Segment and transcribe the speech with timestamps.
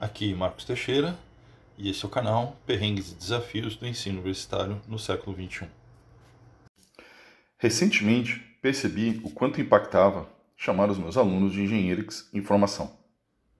[0.00, 1.18] Aqui Marcos Teixeira
[1.76, 5.66] e esse é o canal Perrengues e Desafios do Ensino Universitário no século XXI.
[7.58, 12.96] Recentemente percebi o quanto impactava chamar os meus alunos de engenheiros em formação.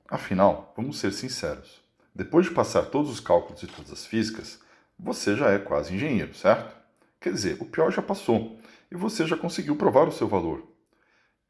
[0.09, 1.81] Afinal, vamos ser sinceros,
[2.15, 4.61] depois de passar todos os cálculos e todas as físicas,
[4.97, 6.73] você já é quase engenheiro, certo?
[7.21, 8.61] Quer dizer, o pior já passou
[8.93, 10.65] e você já conseguiu provar o seu valor.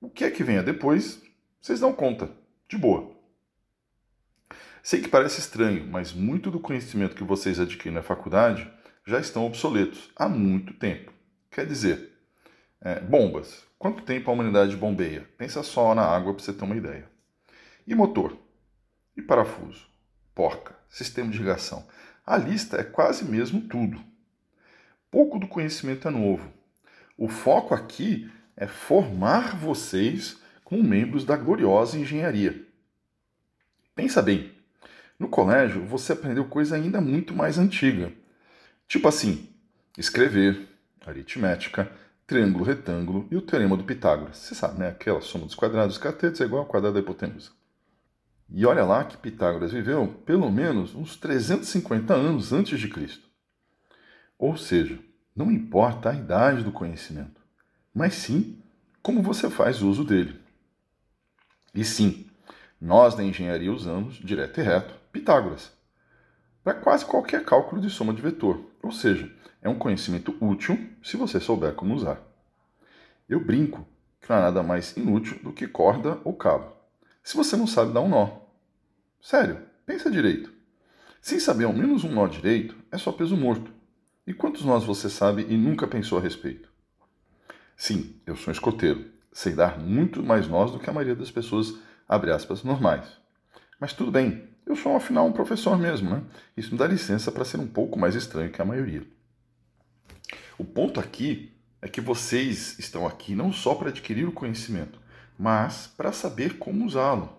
[0.01, 1.21] O que é que venha depois,
[1.61, 2.31] vocês dão conta,
[2.67, 3.18] de boa.
[4.83, 8.71] Sei que parece estranho, mas muito do conhecimento que vocês adquirem na faculdade
[9.07, 11.13] já estão obsoletos há muito tempo.
[11.51, 12.13] Quer dizer,
[12.81, 13.67] é, bombas.
[13.79, 15.29] Quanto tempo a humanidade bombeia?
[15.37, 17.09] Pensa só na água para você ter uma ideia.
[17.87, 18.37] E motor?
[19.17, 19.87] E parafuso?
[20.35, 20.77] Porca?
[20.89, 21.87] Sistema de irrigação?
[22.27, 24.03] A lista é quase mesmo tudo.
[25.11, 26.53] Pouco do conhecimento é novo.
[27.17, 32.67] O foco aqui é formar vocês como membros da gloriosa engenharia.
[33.95, 34.53] Pensa bem,
[35.19, 38.13] no colégio você aprendeu coisa ainda muito mais antiga.
[38.87, 39.49] Tipo assim,
[39.97, 40.69] escrever,
[41.05, 41.91] aritmética,
[42.27, 44.37] triângulo retângulo e o teorema do Pitágoras.
[44.37, 44.89] Você sabe, né?
[44.89, 47.51] Aquela soma dos quadrados dos catetos é igual ao quadrado da hipotenusa.
[48.51, 53.27] E olha lá que Pitágoras viveu pelo menos uns 350 anos antes de Cristo.
[54.39, 54.99] Ou seja,
[55.35, 57.41] não importa a idade do conhecimento,
[57.93, 58.63] mas sim
[59.03, 60.39] como você faz uso dele.
[61.75, 62.27] E sim,
[62.81, 65.77] nós da engenharia usamos, direto e reto, Pitágoras
[66.63, 71.17] para quase qualquer cálculo de soma de vetor, ou seja, é um conhecimento útil se
[71.17, 72.21] você souber como usar.
[73.29, 73.87] Eu brinco
[74.21, 76.77] que não há nada mais inútil do que corda ou cabo,
[77.23, 78.41] se você não sabe dar um nó.
[79.21, 80.53] Sério, pensa direito.
[81.21, 83.73] Sem saber ao menos um nó direito, é só peso morto.
[84.27, 86.69] E quantos nós você sabe e nunca pensou a respeito?
[87.77, 89.11] Sim, eu sou um escoteiro.
[89.33, 91.75] Sei dar muito mais nós do que a maioria das pessoas,
[92.09, 93.09] aspas, normais.
[93.81, 96.23] Mas tudo bem, eu sou afinal um professor mesmo, né?
[96.55, 99.03] Isso me dá licença para ser um pouco mais estranho que a maioria.
[100.59, 105.01] O ponto aqui é que vocês estão aqui não só para adquirir o conhecimento,
[105.39, 107.35] mas para saber como usá-lo.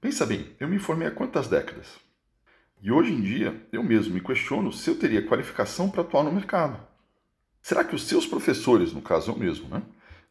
[0.00, 1.86] Pensa bem, eu me formei há quantas décadas?
[2.80, 6.32] E hoje em dia eu mesmo me questiono se eu teria qualificação para atuar no
[6.32, 6.80] mercado.
[7.60, 9.82] Será que os seus professores, no caso eu mesmo, né,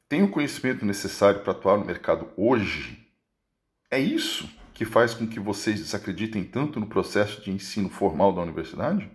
[0.10, 3.06] têm o conhecimento necessário para atuar no mercado hoje?
[3.92, 8.42] É isso que faz com que vocês desacreditem tanto no processo de ensino formal da
[8.42, 9.10] universidade?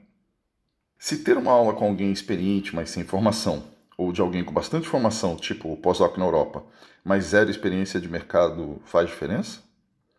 [0.99, 3.63] Se ter uma aula com alguém experiente, mas sem formação,
[3.97, 6.65] ou de alguém com bastante formação, tipo pós-doc na Europa,
[7.05, 9.61] mas zero experiência de mercado, faz diferença?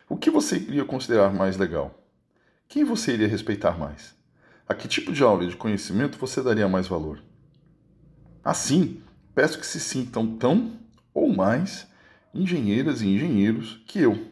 [0.07, 1.99] O que você iria considerar mais legal?
[2.67, 4.15] Quem você iria respeitar mais?
[4.69, 7.19] A que tipo de aula e de conhecimento você daria mais valor?
[8.43, 9.01] Assim,
[9.33, 10.79] peço que se sintam tão
[11.11, 11.87] ou mais
[12.31, 14.29] engenheiras e engenheiros que eu.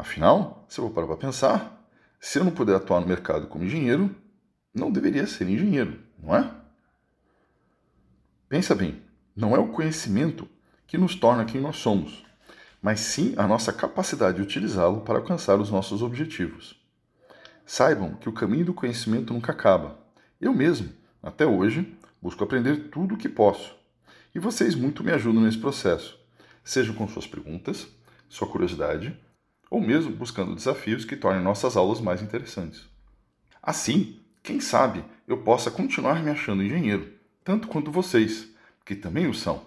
[0.00, 1.86] Afinal, se eu vou parar para pensar,
[2.18, 4.16] se eu não puder atuar no mercado como engenheiro,
[4.74, 6.50] não deveria ser engenheiro, não é?
[8.48, 9.02] Pensa bem,
[9.36, 10.48] não é o conhecimento
[10.86, 12.24] que nos torna quem nós somos,
[12.80, 16.82] mas sim a nossa capacidade de utilizá-lo para alcançar os nossos objetivos.
[17.66, 19.98] Saibam que o caminho do conhecimento nunca acaba.
[20.40, 23.76] Eu mesmo, até hoje, busco aprender tudo o que posso.
[24.34, 26.18] E vocês muito me ajudam nesse processo,
[26.64, 27.86] seja com suas perguntas,
[28.30, 29.14] sua curiosidade,
[29.70, 32.84] ou mesmo buscando desafios que tornem nossas aulas mais interessantes.
[33.62, 37.12] Assim, quem sabe eu possa continuar me achando engenheiro,
[37.44, 38.48] tanto quanto vocês,
[38.84, 39.64] que também o são,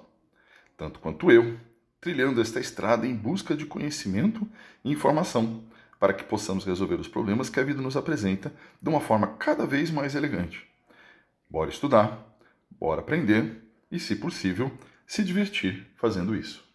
[0.75, 1.57] tanto quanto eu,
[2.01, 4.45] trilhando esta estrada em busca de conhecimento
[4.83, 5.63] e informação,
[5.97, 9.65] para que possamos resolver os problemas que a vida nos apresenta de uma forma cada
[9.65, 10.67] vez mais elegante.
[11.49, 12.37] Bora estudar,
[12.71, 14.69] bora aprender e, se possível,
[15.07, 16.72] se divertir fazendo isso.